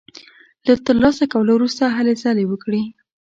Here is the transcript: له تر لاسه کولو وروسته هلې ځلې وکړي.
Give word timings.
له 0.65 0.73
تر 0.85 0.95
لاسه 1.03 1.23
کولو 1.31 1.51
وروسته 1.55 1.83
هلې 1.95 2.13
ځلې 2.23 2.45
وکړي. 2.47 2.83